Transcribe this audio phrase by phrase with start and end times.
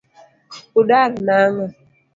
[0.79, 1.65] Udar nang'o?